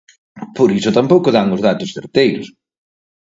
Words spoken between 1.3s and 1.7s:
dan os